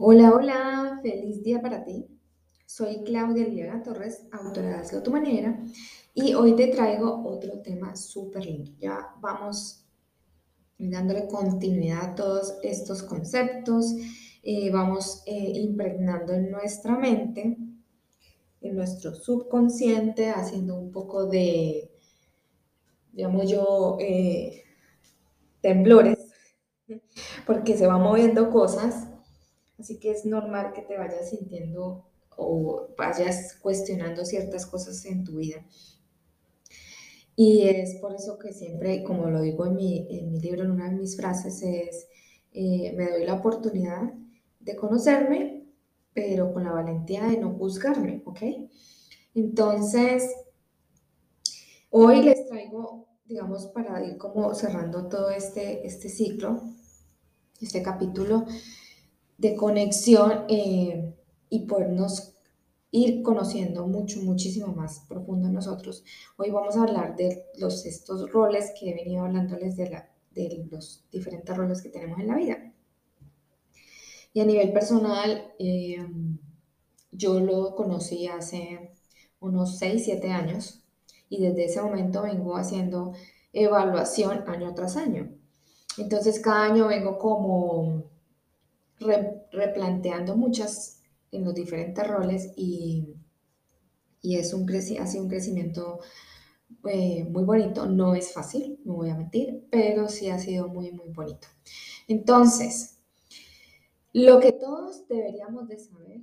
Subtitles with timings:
[0.00, 2.06] Hola, hola, feliz día para ti.
[2.66, 5.60] Soy Claudia Liliana Torres, autora de Hazlo tu manera,
[6.14, 8.70] y hoy te traigo otro tema súper lindo.
[8.78, 9.84] Ya vamos
[10.78, 13.92] dándole continuidad a todos estos conceptos,
[14.44, 17.58] eh, vamos eh, impregnando en nuestra mente,
[18.60, 21.90] en nuestro subconsciente, haciendo un poco de,
[23.10, 24.62] digamos yo, eh,
[25.60, 26.18] temblores,
[27.46, 29.07] porque se van moviendo cosas
[29.78, 32.04] Así que es normal que te vayas sintiendo
[32.36, 35.64] o vayas cuestionando ciertas cosas en tu vida.
[37.36, 40.72] Y es por eso que siempre, como lo digo en mi, en mi libro, en
[40.72, 42.08] una de mis frases, es,
[42.52, 44.12] eh, me doy la oportunidad
[44.58, 45.64] de conocerme,
[46.12, 48.42] pero con la valentía de no juzgarme, ¿ok?
[49.34, 50.34] Entonces,
[51.90, 56.60] hoy les traigo, digamos, para ir como cerrando todo este, este ciclo,
[57.60, 58.46] este capítulo,
[59.38, 61.14] de conexión eh,
[61.48, 62.34] y podernos
[62.90, 66.04] ir conociendo mucho, muchísimo más profundo nosotros.
[66.36, 70.66] Hoy vamos a hablar de los, estos roles que he venido hablándoles de, la, de
[70.70, 72.72] los diferentes roles que tenemos en la vida.
[74.32, 76.06] Y a nivel personal, eh,
[77.12, 78.92] yo lo conocí hace
[79.40, 80.84] unos 6, 7 años
[81.28, 83.12] y desde ese momento vengo haciendo
[83.52, 85.30] evaluación año tras año.
[85.96, 88.17] Entonces cada año vengo como
[89.00, 93.14] replanteando muchas en los diferentes roles y,
[94.22, 96.00] y es un ha sido un crecimiento
[96.88, 97.86] eh, muy bonito.
[97.86, 101.48] No es fácil, no voy a mentir, pero sí ha sido muy, muy bonito.
[102.06, 102.98] Entonces,
[104.12, 106.20] lo que todos deberíamos de saber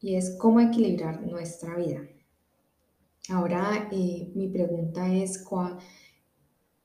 [0.00, 2.02] y es cómo equilibrar nuestra vida.
[3.30, 5.44] Ahora, eh, mi pregunta es,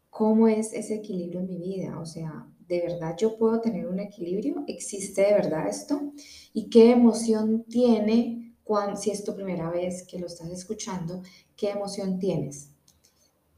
[0.09, 1.99] ¿cómo es ese equilibrio en mi vida?
[1.99, 4.63] O sea, ¿de verdad yo puedo tener un equilibrio?
[4.67, 6.13] ¿Existe de verdad esto?
[6.53, 11.21] ¿Y qué emoción tiene cuando, si es tu primera vez que lo estás escuchando?
[11.55, 12.69] ¿Qué emoción tienes?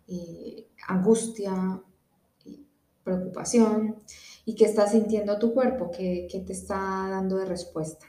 [0.08, 1.82] Eh, angustia,
[3.06, 3.96] preocupación.
[4.46, 5.92] ¿Y qué está sintiendo tu cuerpo?
[5.92, 6.76] ¿Qué, te está
[7.10, 8.08] dando de respuesta?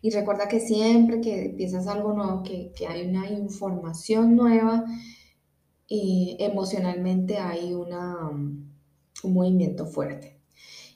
[0.00, 4.84] Y recuerda que siempre que empiezas algo nuevo, que, hay una información nueva,
[5.86, 8.30] y eh, emocionalmente hay una
[9.22, 10.40] un movimiento fuerte.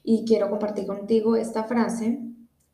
[0.03, 2.21] Y quiero compartir contigo esta frase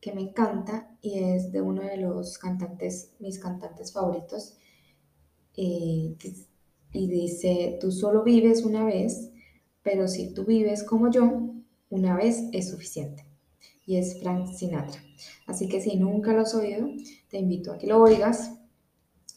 [0.00, 4.58] que me encanta y es de uno de los cantantes, mis cantantes favoritos.
[5.56, 6.16] Eh,
[6.92, 9.30] y dice, tú solo vives una vez,
[9.82, 11.54] pero si tú vives como yo,
[11.88, 13.24] una vez es suficiente.
[13.86, 15.02] Y es Frank Sinatra.
[15.46, 16.88] Así que si nunca lo has oído,
[17.28, 18.52] te invito a que lo oigas.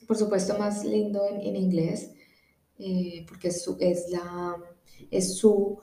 [0.07, 2.11] Por supuesto, más lindo en, inglés,
[2.77, 4.55] eh, porque es su, es, la,
[5.09, 5.79] es su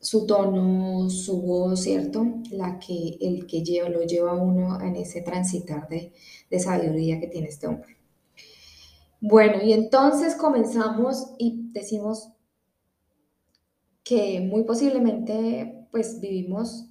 [0.00, 2.26] su tono, su voz, ¿cierto?
[2.50, 6.12] La que, el que lleva, lo lleva a uno en ese transitar de,
[6.50, 7.98] de sabiduría que tiene este hombre.
[9.20, 12.30] Bueno, y entonces comenzamos y decimos
[14.02, 16.86] que muy posiblemente pues vivimos,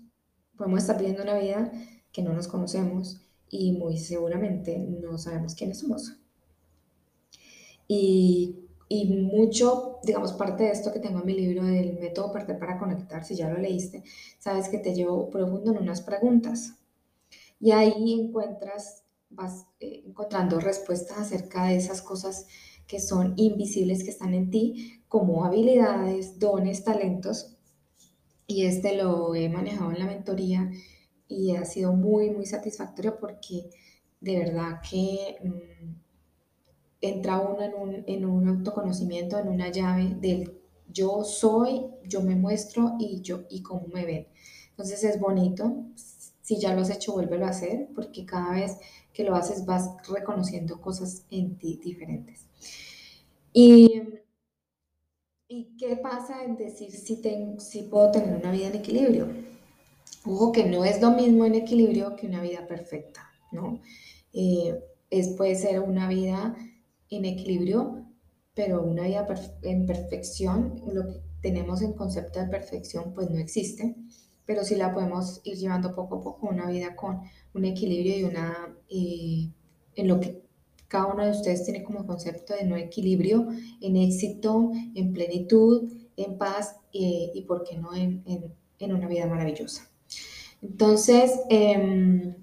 [0.56, 1.72] podemos estar viviendo una vida
[2.12, 6.18] que no nos conocemos y muy seguramente no sabemos quiénes somos.
[7.88, 12.80] Y y mucho, digamos, parte de esto que tengo en mi libro del método para
[12.80, 14.04] Conectar, si ya lo leíste,
[14.40, 16.74] sabes que te llevo profundo en unas preguntas.
[17.60, 22.48] Y ahí encuentras, vas eh, encontrando respuestas acerca de esas cosas
[22.88, 27.58] que son invisibles, que están en ti, como habilidades, dones, talentos.
[28.48, 30.72] Y este lo he manejado en la mentoría
[31.28, 33.70] y ha sido muy, muy satisfactorio porque
[34.20, 35.38] de verdad que...
[35.44, 36.09] Mm,
[37.02, 40.60] entra uno en un, en un autoconocimiento, en una llave del
[40.92, 44.28] yo soy, yo me muestro y yo y cómo me ven.
[44.72, 45.86] Entonces es bonito.
[46.42, 48.78] Si ya lo has hecho, vuélvelo a hacer, porque cada vez
[49.14, 52.48] que lo haces vas reconociendo cosas en ti diferentes.
[53.54, 54.02] Y,
[55.48, 57.22] ¿y qué pasa en decir si,
[57.60, 59.28] si puedo tener una vida en equilibrio?
[60.26, 63.80] Ojo que no es lo mismo en equilibrio que una vida perfecta, ¿no?
[64.34, 64.80] Eh,
[65.10, 66.56] es, puede ser una vida
[67.10, 68.06] en equilibrio,
[68.54, 69.28] pero una vida
[69.62, 73.96] en perfección, lo que tenemos en concepto de perfección, pues no existe,
[74.46, 77.22] pero sí la podemos ir llevando poco a poco, una vida con
[77.54, 79.50] un equilibrio y una, eh,
[79.96, 80.42] en lo que
[80.88, 83.48] cada uno de ustedes tiene como concepto de no equilibrio,
[83.80, 88.24] en éxito, en plenitud, en paz eh, y, ¿por qué no, en,
[88.80, 89.88] en, una vida maravillosa?
[90.62, 92.34] Entonces, em,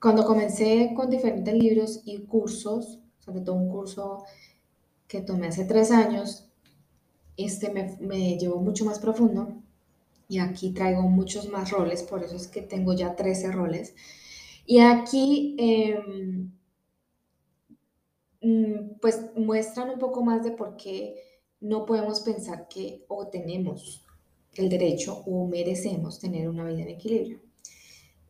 [0.00, 4.24] cuando comencé con diferentes libros y cursos, sobre todo un curso
[5.08, 6.48] que tomé hace tres años,
[7.36, 9.48] este me, me llevó mucho más profundo
[10.28, 13.94] Y aquí traigo muchos más roles, por eso es que tengo ya 13 roles.
[14.66, 16.52] Y aquí, em,
[18.40, 21.14] mm, pues muestran un poco más de por qué
[21.60, 24.04] no podemos pensar que o tenemos
[24.54, 27.40] el derecho o merecemos tener una vida en equilibrio.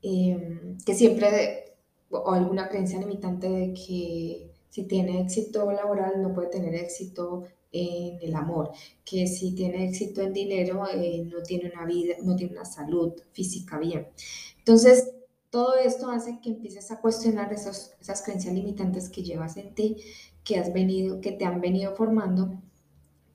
[0.02, 1.76] Em, que siempre,
[2.10, 8.18] o alguna creencia limitante de que si tiene éxito laboral no puede tener éxito en
[8.22, 8.70] el amor,
[9.04, 13.12] que si tiene éxito en dinero eh, no tiene una vida, no tiene una salud
[13.32, 14.08] física bien.
[14.56, 15.10] Entonces,
[15.50, 19.98] todo esto hace que empieces a cuestionar esos, esas creencias limitantes que llevas en ti,
[20.42, 22.58] que has venido, que te han venido formando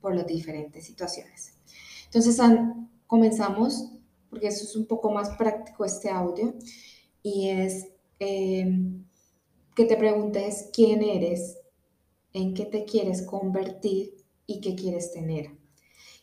[0.02, 1.54] por las diferentes situaciones.
[2.06, 2.40] Entonces,
[3.06, 3.92] comenzamos,
[4.32, 6.56] porque eso es un poco más práctico este audio,
[7.22, 9.06] y es em,
[9.78, 11.60] que te preguntes quién eres,
[12.34, 14.16] en qué te quieres convertir
[14.48, 15.52] y qué quieres tener.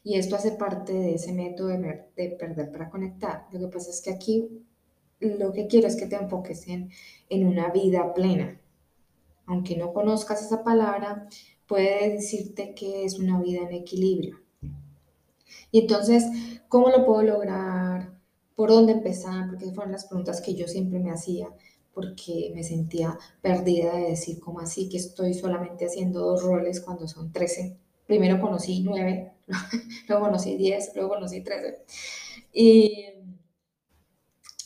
[0.02, 3.46] Y esto hace parte de ese método de, de perder para conectar.
[3.52, 4.64] Lo que pasa es que aquí
[5.20, 6.90] lo que quiero es que te enfoques en,
[7.28, 8.60] en una vida plena.
[9.46, 11.28] Aunque no conozcas esa palabra,
[11.68, 14.40] puede decirte que es una vida en equilibrio.
[15.70, 16.24] Y entonces,
[16.68, 18.18] ¿cómo lo puedo lograr?
[18.56, 19.48] ¿Por dónde empezar?
[19.48, 21.48] Porque fueron las preguntas que yo siempre me hacía,
[21.94, 27.06] porque me sentía perdida de decir, ¿cómo así que estoy solamente haciendo dos roles cuando
[27.08, 27.76] son 13?
[28.06, 29.32] Primero conocí nueve,
[30.08, 31.84] luego conocí 10, luego conocí 13.
[32.52, 33.06] Y,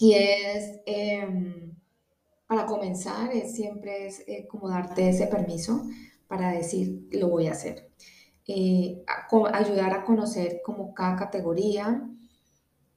[0.00, 1.74] y es, em,
[2.46, 5.84] para comenzar, es siempre es eh, como darte ese permiso
[6.26, 7.90] para decir, lo voy a hacer.
[8.46, 9.04] Eh,
[9.52, 12.08] ayudar a conocer como cada categoría,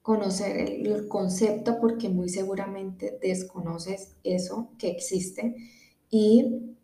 [0.02, 5.56] conocer el, concepto porque muy seguramente desconoces eso que existe
[6.10, 6.76] y,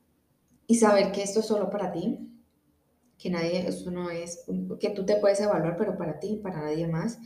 [0.67, 2.19] y saber que esto es solo para ti,
[3.17, 4.45] que nadie, esto no es,
[4.79, 7.19] que tú te puedes evaluar, pero para ti, para nadie más,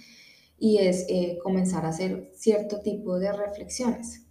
[0.57, 4.25] y es eh, comenzar a hacer cierto tipo de reflexiones.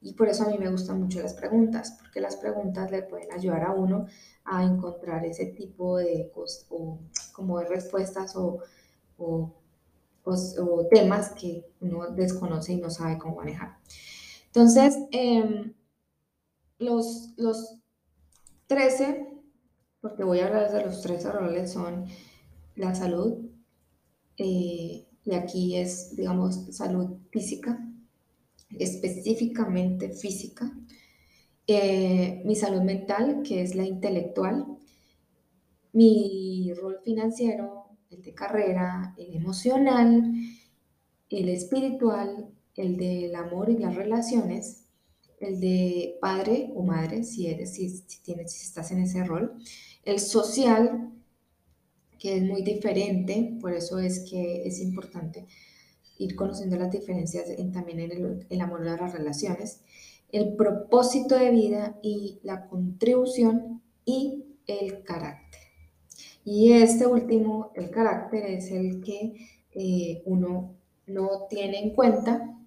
[0.00, 3.30] Y por eso a mí me gustan mucho las preguntas, porque las preguntas le pueden
[3.32, 4.06] ayudar a uno
[4.44, 6.32] a encontrar ese tipo de
[6.70, 6.98] o,
[7.32, 8.62] como de respuestas o,
[10.24, 13.78] o, temas que uno desconoce y no sabe cómo manejar.
[14.46, 15.72] Entonces, em,
[16.78, 17.78] los, los
[18.66, 19.28] 13,
[20.00, 22.06] porque voy a hablar de los 13 roles, son
[22.76, 23.50] la salud,
[24.36, 27.78] eh, y aquí es, digamos, salud física,
[28.78, 30.72] específicamente física,
[31.66, 34.66] eh, mi salud mental, que es la intelectual,
[35.92, 37.79] mi rol financiero,
[38.10, 40.32] el de carrera, el emocional,
[41.28, 44.86] el espiritual, el del amor y las relaciones,
[45.38, 49.54] el de padre o madre, si eres, si, tienes, si estás en ese rol,
[50.04, 51.12] el social,
[52.18, 55.46] que es muy diferente, por eso es que es importante
[56.18, 59.80] ir conociendo las diferencias también en el, el amor y las relaciones,
[60.30, 65.49] el propósito de vida y la contribución y el carácter.
[66.52, 69.36] Y este último, el carácter, es el que
[69.72, 70.74] eh, uno
[71.06, 72.58] no tiene en cuenta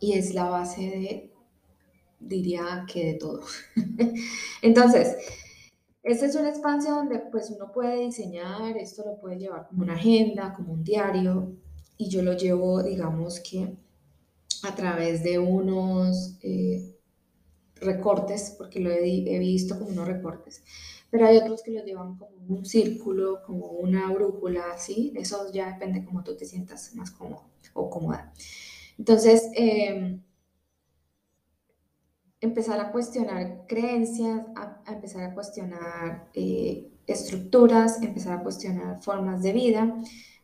[0.00, 1.32] y es la base de,
[2.18, 3.42] diría que de todo.
[4.62, 5.16] Entonces,
[6.02, 9.94] este es un espacio donde pues uno puede diseñar, esto lo puede llevar como una
[9.94, 11.52] agenda, como un diario,
[11.96, 13.72] y yo lo llevo, digamos que
[14.64, 16.96] a través de unos eh,
[17.76, 20.64] recortes, porque lo he, visto como unos recortes,
[21.10, 25.12] pero hay otros que lo llevan como un círculo, como una brújula, ¿sí?
[25.16, 28.32] Eso ya depende cómo tú te sientas más cómodo o cómoda.
[28.98, 30.22] Entonces, em,
[32.40, 39.52] empezar a cuestionar creencias, a, empezar a cuestionar eh, estructuras, empezar a cuestionar formas de
[39.52, 39.96] vida,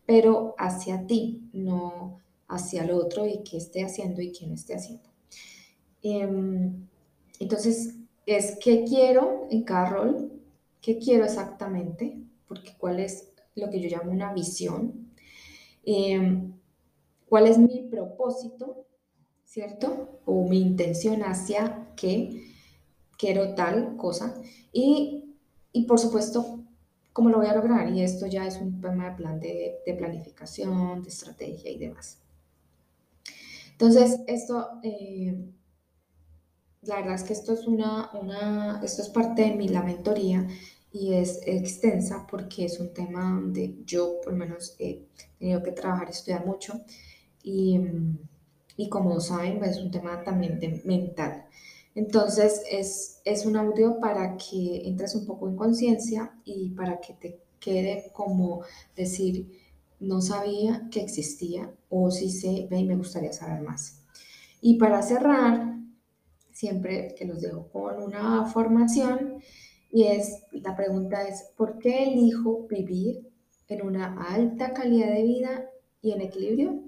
[0.05, 4.75] pero hacia ti, no hacia el otro y qué esté haciendo y qué no esté
[4.75, 5.09] haciendo.
[6.03, 6.87] Em,
[7.41, 7.95] entonces,
[8.27, 10.36] es qué quiero en cada rol,
[10.87, 12.16] qué quiero exactamente,
[12.47, 15.11] porque cuál es lo que yo llamo una visión,
[15.85, 16.52] em,
[17.28, 18.87] cuál es mi propósito,
[19.45, 20.21] ¿cierto?
[20.26, 22.52] O mi intención hacia qué
[23.19, 24.40] quiero tal cosa.
[24.73, 25.35] Y,
[25.73, 26.61] y por supuesto,
[27.12, 27.90] cómo lo voy a lograr.
[27.93, 32.21] Y esto ya es un tema de plan de, de planificación, de estrategia y demás.
[33.73, 35.50] Entonces, esto, eh,
[36.83, 40.47] la verdad es que esto es, una, una, esto es parte de mi, la mentoría
[40.99, 45.03] y es extensa porque es un tema donde yo por lo menos he
[45.38, 46.81] tenido que trabajar estudiar mucho
[47.43, 47.79] y,
[48.79, 51.45] y como saben pues, es un tema también de mental.
[51.95, 57.12] Entonces es, es un audio para que entres un poco en conciencia y para que
[57.12, 58.62] te quede como
[58.97, 59.50] decir,
[60.00, 64.03] no sabía que existía o si sé, ve y me gustaría saber más.
[64.62, 65.76] Y para cerrar,
[66.53, 69.43] siempre que los dejo con una formación
[69.97, 73.31] y es, la pregunta es, ¿por qué elijo vivir
[73.67, 75.71] en una alta calidad de vida
[76.03, 76.83] y en equilibrio?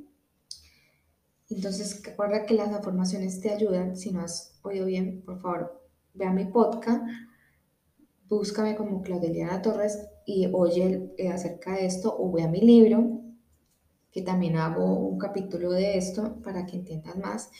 [1.48, 3.96] Entonces, recuerda que las afirmaciones te ayudan.
[3.96, 7.02] Si no has oído bien, por favor, ve a mi podcast,
[8.28, 13.22] búscame como Claudeliana Torres y oye eh, acerca de esto o ve a mi libro,
[14.12, 17.50] que también hago un capítulo de esto para que entiendas más.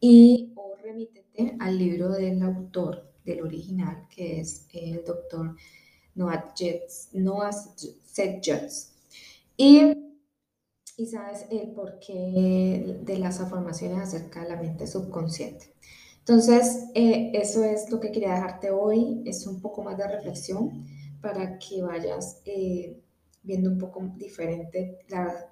[0.00, 5.56] Y o remítete al libro del autor, del original, que es el doctor
[6.14, 8.92] Noah, Jets, Noah Seth Jets.
[9.56, 9.94] Y
[11.00, 15.72] y sabes el porqué de las afirmaciones acerca de la mente subconsciente.
[16.18, 20.86] Entonces, eh, eso es lo que quería dejarte hoy, es un poco más de reflexión
[21.22, 23.00] para que vayas eh,
[23.42, 25.46] viendo un poco diferente las,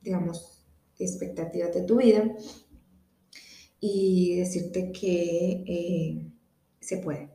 [0.00, 0.64] digamos,
[0.98, 2.34] expectativas de tu vida
[3.78, 6.31] y decirte que eh,
[6.82, 7.30] se puede.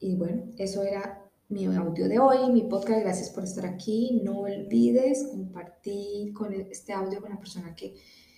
[0.00, 3.00] Y bueno, eso era mi audio de hoy, mi podcast.
[3.00, 4.20] Gracias por estar aquí.
[4.24, 7.94] No olvides compartir con este audio con la persona que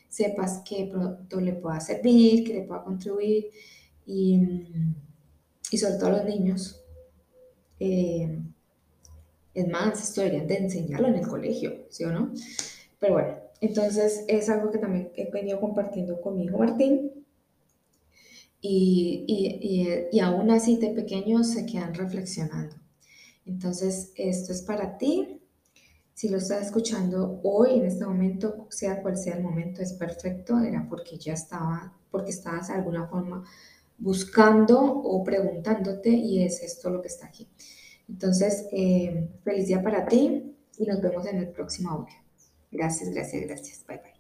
[0.08, 3.50] sepas que pronto le pueda servir, que le pueda contribuir
[4.06, 4.40] y,
[5.70, 6.82] y sobre todo a los niños.
[7.78, 8.38] Eh,
[9.54, 12.32] es más, esto deberían de enseñarlo en el colegio, ¿sí o no?
[12.98, 16.46] Pero bueno, entonces es algo que también he venido compartiendo con mi
[18.62, 22.80] y aún así de pequeños se quedan reflexionando.
[23.46, 25.40] Entonces, esto es para ti.
[26.14, 30.58] Si lo estás escuchando hoy, en este momento, sea cual sea el momento, es perfecto.
[30.60, 33.44] Era porque ya estaba, porque estabas de alguna forma
[33.98, 37.48] buscando o preguntándote y es esto lo que está aquí.
[38.08, 42.14] Entonces, eh, feliz día para ti y nos vemos en el próximo audio.
[42.70, 43.84] Gracias, gracias, gracias.
[43.86, 44.19] Bye, bye.